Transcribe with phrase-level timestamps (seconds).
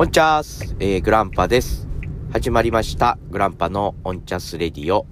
[0.00, 1.88] オンチャース、えー、グランパです。
[2.32, 3.18] 始まりました。
[3.32, 5.06] グランパのオンチャスレディオ。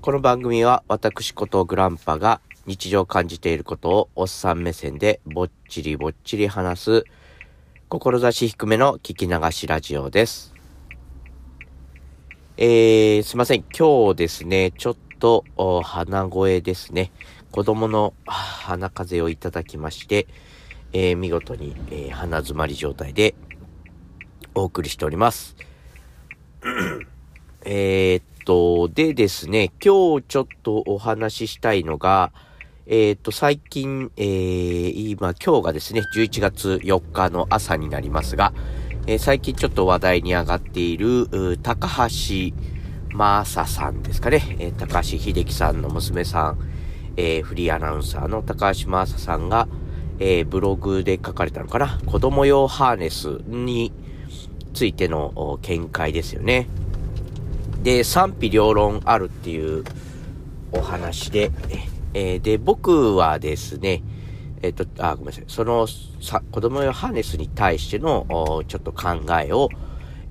[0.00, 7.04] この番組は私ことグランパが日常感じていることをおっさん目線でぼっちりぼっちり話す
[7.90, 10.54] 志低めの聞き流しラジオです。
[12.56, 13.64] えー、すいません。
[13.64, 15.44] 今日ですね、ちょっと
[15.82, 17.12] 鼻声ですね。
[17.52, 20.26] 子供の鼻風邪をいただきまして、
[20.94, 23.34] えー、見事に、えー、鼻詰まり状態で
[24.56, 25.54] お送りしております。
[27.64, 32.32] えっと、でですね、今日ちょっとお話ししたいのが、
[32.86, 38.54] えー、っと、最近、えー、今、今日がですね、11月4日の朝になりますが、
[39.06, 42.54] え、最近ちょっと話題に上がっている、高橋
[43.12, 46.58] 真麻さんですかね、え、高橋秀樹さんの娘さん、
[47.16, 49.68] え、フリーアナウンサーの高橋真麻さんが、
[50.18, 53.92] え、ブログで書かれたのかな子供用ハーネスに
[54.76, 56.68] ついての見解ですよね。
[57.82, 59.84] で、賛否両論あるっていう
[60.70, 61.50] お話で、
[62.12, 64.02] えー、で、僕はですね、
[64.60, 65.44] えっ、ー、と、あ、ごめんなさい。
[65.48, 65.86] その、
[66.20, 68.26] さ、子供用ハーネスに対しての、
[68.68, 69.70] ちょっと考えを、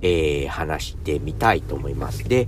[0.01, 2.23] えー、話してみたいと思います。
[2.23, 2.47] で、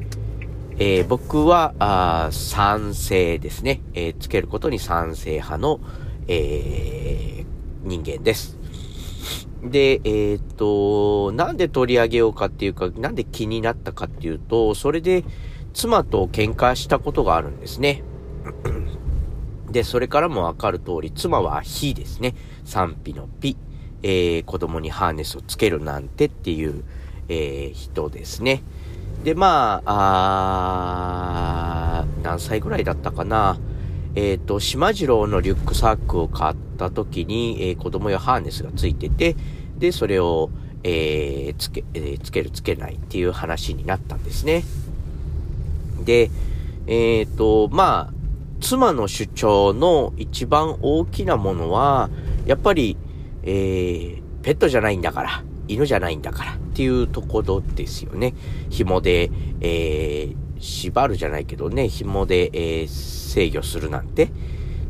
[0.78, 3.82] えー、僕は、あ賛成ですね。
[3.96, 5.80] えー、つけることに賛成派の、
[6.28, 8.57] えー、人間です。
[9.64, 15.24] で、えっ、と、なんで取り上げようかっていうか、なんで気になったかっていうと、それで
[15.74, 18.04] 妻と喧嘩したことがあるんですね。
[19.72, 22.36] で、それからもわかる通り、妻は非ですね。
[22.66, 23.58] 賛否のピ。
[24.04, 26.84] えー、子供にハーネスをつけるなんてっていう、
[27.30, 28.62] えー、人ですね。
[29.24, 33.58] で、まあ、あ何歳ぐらいだったかな。
[34.16, 39.36] えっ、ー、と、島次郎のリュックサックを買った時に、えー、子供用ハーネスがついてて、
[39.78, 40.50] で、それを、
[40.84, 44.64] えー、つけ、えー、つけるつけないっていう話になったんですね。
[46.04, 46.32] で、
[46.88, 48.14] えっ、ー、と、まあ、
[48.60, 52.10] 妻の主張の一番大きなものは、
[52.46, 52.98] やっぱり、
[53.44, 58.34] えー、ペットじゃないんだから、犬じゃないんだからっていうところですよね。
[58.70, 59.30] 紐で、
[59.62, 64.30] えー、縛るじゃないけどね、紐で、えー、制御するなんて、っ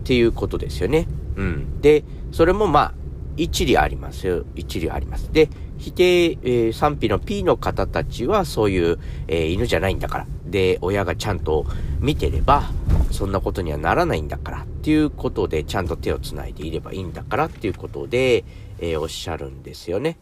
[0.03, 1.07] ていうことですよね。
[1.35, 1.81] うん。
[1.81, 2.93] で、それもまあ、
[3.37, 4.45] 一理ありますよ。
[4.55, 5.31] 一理あります。
[5.31, 10.27] で、否定、えー、賛否の P の方たちはそういう、えー、犬じゃないんだから。
[10.45, 11.65] で、親がちゃんと
[11.99, 12.71] 見てれば、
[13.11, 14.61] そんなことにはならないんだから。
[14.63, 18.43] っていうことで、ちゃんと手を繋いでいればいいんだからっていうことで、
[18.79, 20.17] えー、おっしゃるんですよね。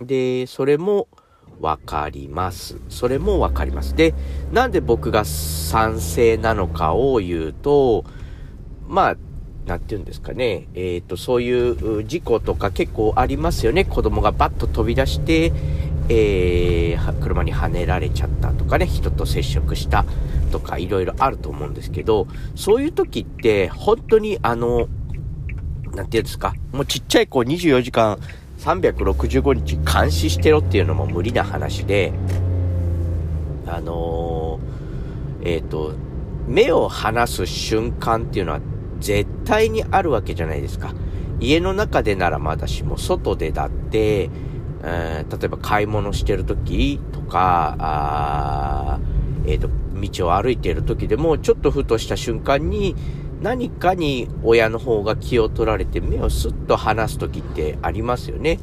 [0.00, 1.08] で、それも、
[1.60, 2.76] わかります。
[2.88, 3.94] それもわかります。
[3.94, 4.14] で、
[4.52, 8.04] なんで僕が賛成なのかを言うと、
[8.88, 9.16] まあ、
[9.66, 10.68] なんて言うんですかね。
[10.74, 13.84] えっ、ー、と、そういう事故とか結構ありますよね。
[13.84, 15.52] 子供がバッと飛び出して、
[16.08, 20.04] えー、車にはねられちゃったとかね、人と接触した
[20.50, 24.88] とかいろいろあると思うんですけど、そういう時って本当にあの、
[25.94, 28.18] なんて言うんですか、もうちっちゃい子24時間
[28.60, 32.12] 365日監視してろっていうのも無理な話で、
[33.66, 35.94] あのー、えっ、ー、と、
[36.46, 38.60] 目を離す瞬間っていうのは
[38.98, 40.92] 絶対にあるわけじゃないですか。
[41.40, 44.28] 家の中でならまだしも、外でだって、
[44.82, 49.00] えー、例えば買い物してる時とか、あ
[49.46, 49.70] えっ、ー、と、
[50.18, 52.94] 道を歩いている時でも、ちょっとふとした瞬間に、
[53.40, 58.58] 何かに親の方が気を取られて目をスッと離す時ってありますよね。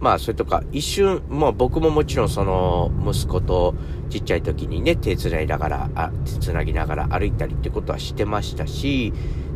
[0.00, 3.74] まあ、それとか、一瞬、まあ僕ももちろんその、息子と
[4.10, 9.12] ちっちゃい時にね、手繋いながら、あ、手繋ぎながら歩いたりってことはしてましたし、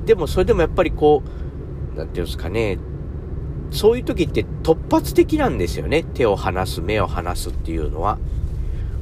[0.06, 1.22] でもそれでもやっぱりこ
[1.94, 2.78] う、なんていうんですかね、
[3.70, 6.02] そういう時って突発的なんですよね。
[6.02, 8.18] 手を離す、目を離すっていうのは。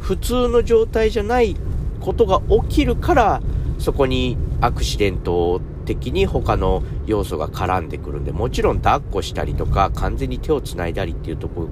[0.00, 1.56] 普通の状態じゃない
[2.00, 3.43] ことが起きるから、
[3.78, 11.69] そこにアクシデント的に他の要素が絡んでくるんで、もちろん抱っこしたりとか、完全に手を繋いだりっていうとこ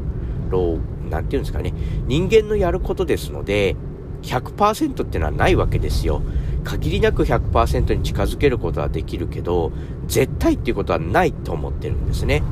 [0.48, 0.78] ろ、
[1.10, 1.75] なんていうんですかね、
[2.07, 3.77] 人間のやることですので、
[4.22, 6.22] 100%ってのはないわけですよ。
[6.65, 9.72] 限りなく100%に近づけることはできるけど、
[10.07, 12.42] 絶対っていうことはないと思ってるんですね。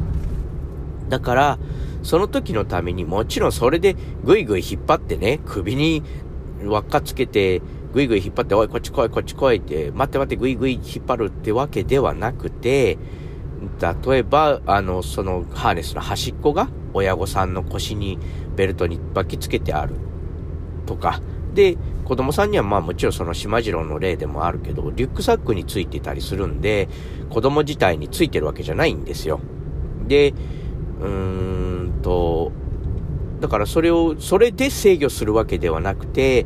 [1.08, 1.58] だから、
[2.02, 6.02] その時のためにもちろんそれでぐいぐい引っ張ってね、首に
[6.64, 7.62] 輪っかつけて
[7.94, 12.98] ぐいぐい引っ張って、おい、こっち来い、こっち来いって、待って待って、ぐいぐい引っ張るってわけではなくて、
[14.08, 18.18] 例えば、あの、そのハーネスの端っこが親御さんの腰に
[18.56, 19.94] ベルトに巻きつけてある
[20.86, 21.20] とか、
[21.54, 26.88] で、子供さんにはまあもちろんその島次郎の例でもあるけど、リュックサックについてたりするんで、
[27.30, 29.38] 子供自体についてるわけじゃないんですよ。
[30.08, 30.34] で、
[31.00, 32.50] うーんと、
[33.40, 36.44] だからそれを、それで制御するわけではなくて、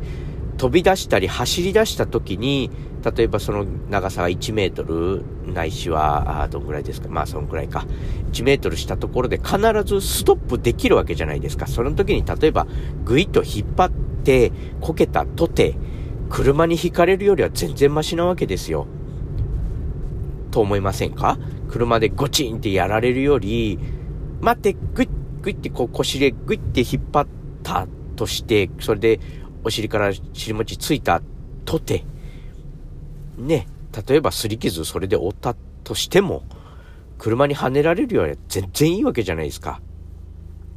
[0.59, 2.69] 飛び出したり走り出した時に、
[3.15, 5.23] 例えばその長さが1メートル
[5.53, 7.07] ないしは、あどんぐらいですか？
[7.07, 7.85] まあそんぐらいか。
[8.33, 11.65] 1メートルしたところで必ずストップできるわけじゃないですか。
[11.65, 12.67] その時に例えば
[13.05, 13.91] ぐいっと引っ張っ
[14.23, 14.51] て
[14.81, 15.75] こけたとて、
[16.29, 18.85] 車にひかれるよりは全然マシなわけですよ。
[20.51, 21.39] と思いませんか？
[21.69, 23.79] 車でゴチンってやられるより、
[24.41, 25.09] 待って、グイッ
[25.41, 27.27] グイってこう腰でグイって引っ張っ
[27.63, 29.21] たとして、それで
[29.63, 31.21] お尻から尻餅ついた
[31.65, 32.03] とて、
[33.37, 33.67] ね、
[34.07, 36.43] 例えば擦り傷それで負ったとしても、
[37.17, 39.81] 車にはねられるよりは全然いいわけじゃないですか。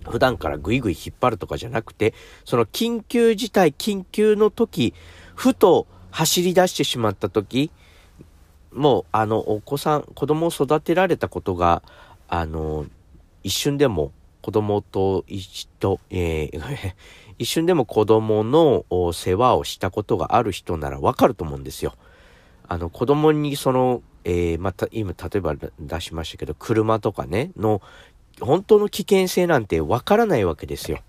[0.08, 2.14] 普段からぐいぐい引っ張るとかじゃなくて、
[2.44, 4.94] その緊急事態、緊急の時、
[5.34, 7.70] ふと走り出してしまった時、
[8.73, 11.82] もう、あの、お子さん、子供を育てられたことが、
[12.26, 12.87] あの、
[13.43, 16.93] 一瞬でも子供と一と、えー、
[17.38, 21.94] 一瞬でも子供の世話をしたことがある人ならわかると思うんですよ。
[22.69, 27.82] あの、子供にその、えー、また、今、例えば出しましたけど、車とかね、の、
[28.40, 31.00] 本当の危険性なんてわからないわけですよ。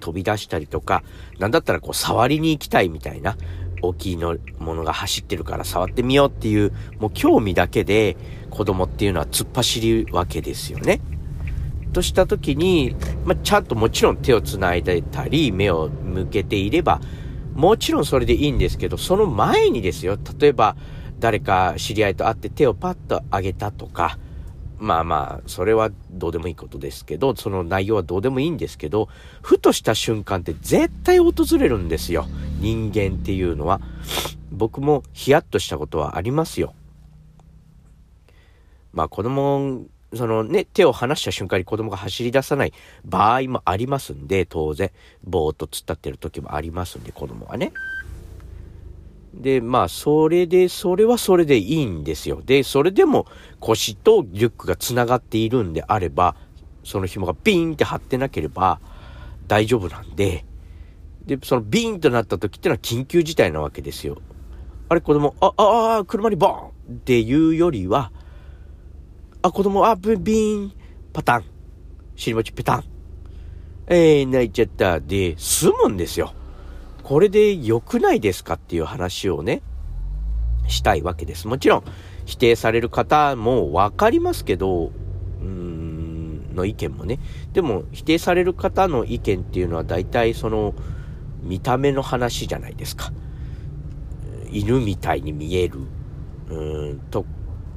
[0.00, 1.02] 飛び出したりとか、
[1.38, 3.36] なんだったらこう、触りに行きたいみたいな、
[3.82, 8.16] 大きいのものが走ってるから触ってみようっていう、もう興味だけで
[8.50, 11.00] 子供っていうのは突っ走るわけですよね。
[11.94, 12.94] とした時に、
[13.24, 17.00] まあ、ちゃんともちろん手を繋いでたり、目を向けていれば、
[17.54, 20.76] もちろんそれでいいんですけど、その前にですよ、例えば
[21.20, 24.18] 誰か知り合いと会って手をパッと上げたとか、
[24.78, 29.08] まあまあ、それはどうでもいいことですけど、その内容はどうでもいいんですけど、
[29.40, 32.26] ふとした瞬間って絶対訪れるんですよ。
[32.58, 33.80] 人間っていうのは。
[34.50, 36.74] 僕もヒヤッとしたことはありますよ。
[38.92, 42.72] まあ子供、そのね、手を離した瞬間に子供が走り出さない
[43.04, 44.90] 場合もありますんで、当然、
[45.22, 47.72] ぼーっと突っ立ってる時もありますんで、子供はね。
[49.34, 52.40] で、まあ、それで、それはそれでいいんですよ。
[52.44, 53.26] で、それでも
[53.60, 56.36] 腰とリュックが繋がっているんであれば、
[56.84, 58.80] その紐がビーンって張ってなければ
[59.48, 60.44] 大丈夫なんで、
[61.26, 64.18] で、そのビーンとなった時ってのは緊急事態なわけですよ。
[64.88, 68.12] あれ、子供、あ、あ、あ、車にボーンっていうよりは、
[69.44, 70.72] あ、子供、あ、ビーン、
[71.12, 71.44] パタン、
[72.16, 72.84] 尻餅ペタン、
[73.88, 76.32] えー、泣いちゃった、で、済むんですよ。
[77.02, 79.60] これで良くないですかっていう話をね、
[80.66, 81.46] したいわけです。
[81.46, 81.84] もちろん、
[82.24, 87.18] 否定される方も分かりますけど、うーん、の意見もね。
[87.52, 90.74] でも、否定される方の意見っていうのは大体その、
[91.42, 93.12] 見た目の話じゃないですか。
[94.50, 95.80] 犬みたいに見える、
[96.48, 97.26] うーん、と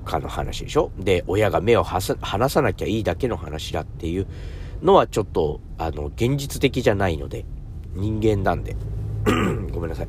[0.07, 0.91] かの話でしょ？
[0.97, 4.27] で、親が目を離さなきゃいいだけの話だっていう
[4.81, 7.45] のはちょっと、あの、現実的じゃないので、
[7.93, 8.75] 人間なんで。
[9.71, 10.07] ごめんなさい。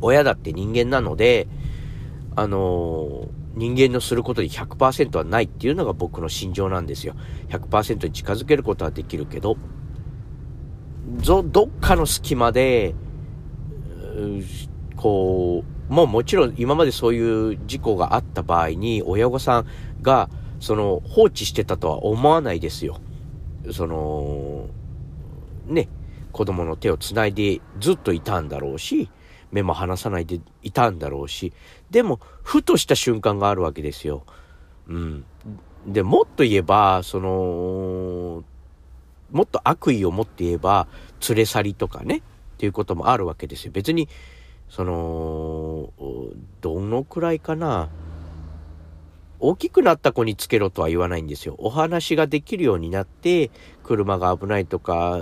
[0.00, 1.48] 親だって人間なので、
[2.36, 7.14] あのー、人間のすることに100%はないっていうのが僕の心情なんですよ。
[7.48, 9.56] 100%に近づけることはできるけど、
[11.22, 12.94] どっかの隙間で、
[14.96, 19.66] こう、もうもちろん今までそういう事故があった場合に親御さん
[20.02, 23.00] がその放置してたとは思わないですよ。
[23.72, 24.68] その、
[25.66, 25.88] ね、
[26.32, 29.10] 子供の手をつないでずっといたんだろうし、
[29.54, 31.52] 目も離さないでいたんだろうし、
[31.90, 34.24] でも、ふとした瞬間があるわけですよ。
[34.88, 35.24] うん。
[35.86, 38.44] で、もっと言えば、その、
[39.30, 40.88] もっと悪意を持って言えば、
[41.28, 42.20] 連れ去りとかね、っ
[42.58, 43.72] ていうこともあるわけですよ。
[43.72, 44.08] 別に、
[44.68, 45.92] その、
[46.60, 47.88] どのくらいかな。
[49.38, 51.54] 大きくなった子につけろとは言わないんですよ。
[51.58, 53.50] お話ができるようになって、
[53.82, 55.20] 車が危ないとか、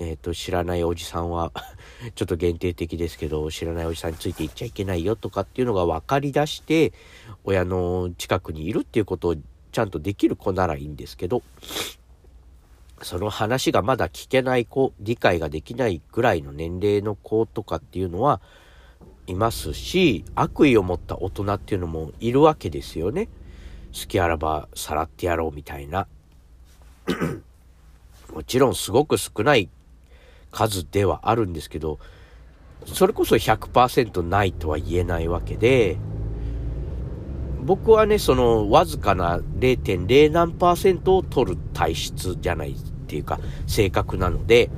[0.00, 1.52] えっ、ー、と、知らないおじさんは
[2.16, 6.92] ちょっと限定的ですけど、知らないおじさんについていっちゃいけないよとかっていうのが分かりだして、
[7.44, 9.36] 親の近くにいるっていうことを
[9.72, 11.42] ちゃんとできる子ならいいんですけど、
[13.02, 18.40] その話がまだ聞けない子、理解ができないぐらいの年齢の子とかっていうのは
[19.30, 23.28] いますし、悪意を持った大人っていうのもいるわけですよね。
[23.92, 26.06] 好きあらばさらってやろうみたいな。
[28.34, 29.68] もちろんすごく少ない
[30.50, 31.98] 数ではあるんですけど、
[32.86, 35.96] それこそ100%ないとは言えないわけで、
[37.62, 42.74] 僕はね、そのわずかな0.0何パーセントを取る体質じゃないっ
[43.06, 44.70] ていうか、性格なので、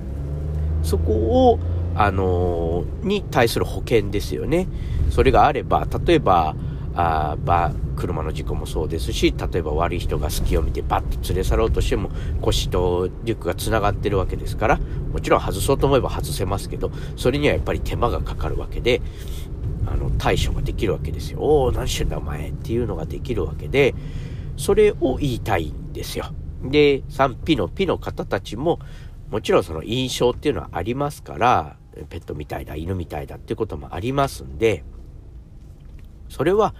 [0.82, 1.58] そこを、
[1.94, 4.68] あのー、に対する保険ですよね。
[5.10, 6.54] それがあれば、例えば、
[6.94, 14.78] あば車の事故もそうですし例えば悪い人が隙を見てバッと連れ去ろうとしても腰とリュックがつながってるわけですから
[15.12, 19.00] もちろん外そうと思えば外せますけどそれにはやっぱり手間がかかるわけで
[19.86, 23.94] あの対処ができるわけですよおお何してんだお前っていうのができるわけで
[24.56, 26.26] それを言いたいんですよ
[26.62, 28.80] で賛否のピの方たちも
[29.30, 31.76] もちろんその印象っていうのはありますから
[32.08, 34.84] ペットみたいだ犬みたいだっていうこともありますんで
[36.32, 36.74] それは、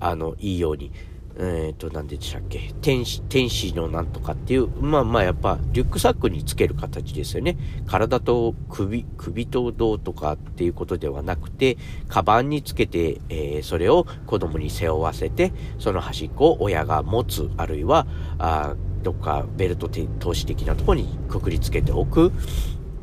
[0.00, 0.90] あの、いいように、
[1.38, 7.56] えっ、ー、と、何でしたっけ天使、天使のなんとかっていう、まあまあやっぱ、リュックサックにつける形ですよね。
[7.86, 11.76] 体と首、首と胴とかっていうことではなくて、
[12.08, 18.08] カバンにつけて、えー、それを子供に背負わせて、その端っこを親が持つ、あるいは、
[18.38, 22.32] あどっかベルト投資的なとこにくくりつけておく。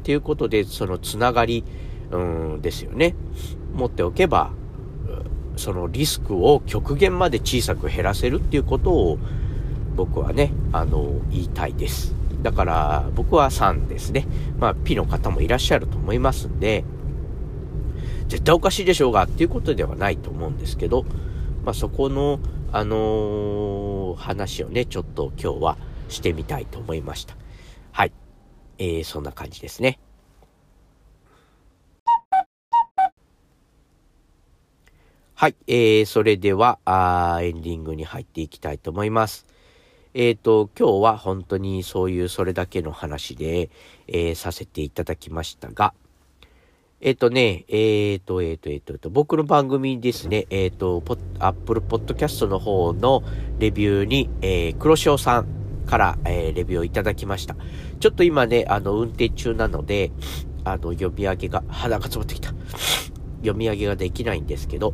[0.03, 1.63] っていうことで、そのつながり、
[2.11, 3.15] うんですよね。
[3.73, 4.51] 持っておけば、
[5.55, 9.17] そのリスクを極限まで小さく減らせるっていうことを
[9.95, 12.13] 僕はね、あの、言いたいです。
[12.41, 14.27] だから僕は3ですね。
[14.59, 16.83] まあ、P の方もいらっしゃると思いますんで、
[18.27, 21.05] 絶対おかしいでしょうがっていうことではないと思うんですけど、
[21.63, 22.39] まあ、そこの、
[22.71, 25.77] あのー、話をね、ちょっと今日は
[26.09, 27.35] してみたいと思いました。
[28.77, 29.99] えー、そんな感じですね。
[35.35, 39.45] はい、えー、それではあ、エンディングに入っていきたいと思います。
[40.13, 43.69] えっ、ー、と、今日は本当にそういうそれだけの話で、
[44.07, 45.93] えー、させていただきましたが、
[47.01, 53.23] えっ、ー、とね、えっ、ー、と、えっ、と、えっ、と、僕の番組ですね、えっ、と、ポッ、アップルポッドキャストの方の
[53.59, 57.55] レビューに、えー、黒潮さんから、えー、レビューをいただきました。
[57.99, 60.11] ちょっと今ね、あの、運転中なので、
[60.63, 62.53] あの、読み上げが、鼻が詰まってきた。
[63.41, 64.93] 読み上げができないんですけど、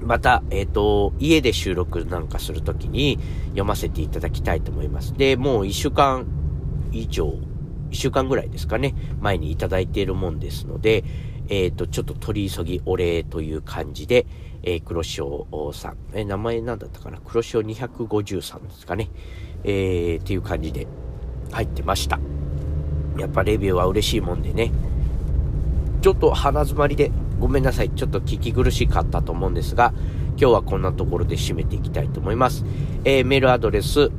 [0.00, 3.18] また、えっ、ー、と、家で収録なんかするときに
[3.50, 5.14] 読ませていただきたいと思います。
[5.14, 6.26] で、もう一週間
[6.90, 7.34] 以上、
[7.90, 11.04] 一週間ぐらいですかね、前にいただいているもんですので、
[11.48, 14.26] えっ、ー、と、ちょっと取り急ぎお礼という感じで、
[14.62, 17.18] えー、黒潮さん、えー、名前なんだったかな？
[17.24, 19.10] 黒潮253ですかね、
[19.64, 20.86] えー、っていう感じで
[21.50, 22.20] 入ってました。
[23.18, 24.72] やっぱレビューは嬉しいもんでね、
[26.00, 27.90] ちょっと鼻詰まりでごめんなさい。
[27.90, 29.92] ちょっと聞き苦しかったと思うんですが、
[30.38, 32.64] 今日はこんなところで締めていきたいと思います。
[33.04, 34.10] えー、メールアドレス、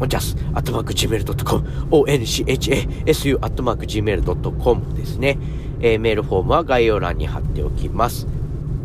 [0.00, 5.38] おんちゃす、アットマーク gmail.com、onchasu、アットマーク gmail.com ですね。
[5.80, 8.26] えー、メールフォームは概要欄に貼っておきます。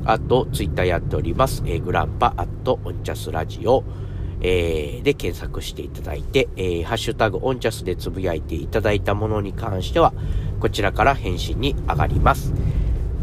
[0.05, 1.63] あと、ツイッターやっております。
[1.65, 3.83] えー、グランパ、アット、オンチャスラジオ、
[4.41, 10.13] えー、で検索していただいて、えー、ハッシュタグオンチャスでつぶやいていただいたものに関しては、
[10.59, 12.53] こちらから返信に上がります。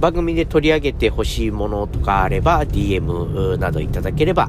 [0.01, 4.49] 番組で取り上げてほしいものとかあれば、DM などいただければ、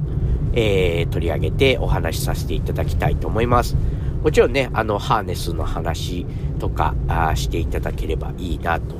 [0.53, 3.75] えー、取り上げてお話しさせていただきたいと思います。
[4.23, 6.25] もちろんね、あの、ハーネスの話
[6.59, 8.95] とかあしていただければいいなと、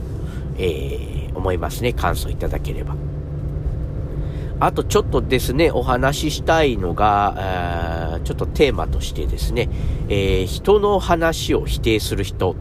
[0.59, 1.93] えー、思いますね。
[1.93, 2.95] 感想いただければ。
[4.61, 9.69] あとちょっとですね、お話ししたいのが、ちょっとテーマとしてですね、
[10.09, 12.55] えー、人の話を否定する人っ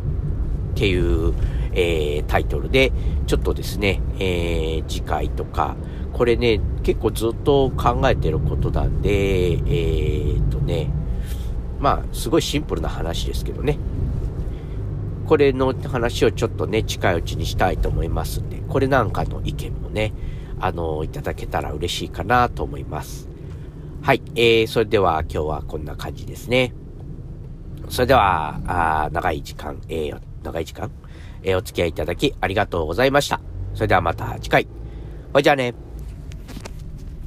[0.77, 1.35] ていう、
[1.73, 2.93] えー、タイトルで、
[3.27, 5.77] ちょっとですね、えー、次回とか、
[6.13, 10.91] これね、結構ずっと考えてることなんで、えー、とね、
[11.81, 13.77] まあ、すごいシンプルな話ですけどね。
[15.29, 20.15] これの話をちょっとね、近いうちにしたいと思いますんで、これなんかの意見もね、
[20.59, 23.29] あの、いただけたら嬉しいかなと思います。
[24.01, 26.73] はい、えー、それでは今日はこんな感じですね。
[27.91, 30.91] それでは、あ長い時間、えー、長い時間？
[31.43, 33.39] えー、お付き合いいただきありがとうございました。
[33.75, 34.67] それではまた次回。
[35.35, 35.88] ほいじゃあね。